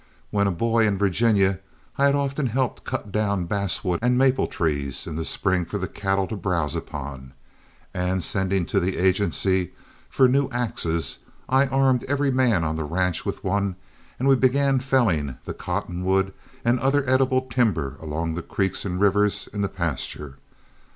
When 0.31 0.47
a 0.47 0.51
boy 0.51 0.87
in 0.87 0.97
Virginia 0.97 1.59
I 1.95 2.05
had 2.05 2.15
often 2.15 2.47
helped 2.47 2.85
cut 2.85 3.11
down 3.11 3.45
basswood 3.45 3.99
and 4.01 4.17
maple 4.17 4.47
trees 4.47 5.05
in 5.05 5.15
the 5.15 5.23
spring 5.23 5.63
for 5.63 5.77
the 5.77 5.87
cattle 5.87 6.25
to 6.25 6.35
browse 6.35 6.75
upon, 6.75 7.33
and, 7.93 8.23
sending 8.23 8.65
to 8.65 8.79
the 8.79 8.97
agency 8.97 9.73
for 10.09 10.27
new 10.27 10.49
axes, 10.49 11.19
I 11.47 11.67
armed 11.67 12.03
every 12.05 12.31
man 12.31 12.63
on 12.63 12.77
the 12.77 12.83
ranch 12.83 13.27
with 13.27 13.43
one, 13.43 13.75
and 14.17 14.27
we 14.27 14.33
began 14.35 14.79
felling 14.79 15.37
the 15.45 15.53
cottonwood 15.53 16.33
and 16.65 16.79
other 16.79 17.07
edible 17.07 17.41
timber 17.41 17.95
along 18.01 18.33
the 18.33 18.41
creeks 18.41 18.83
and 18.83 18.99
rivers 18.99 19.47
in 19.53 19.61
the 19.61 19.69
pasture. 19.69 20.39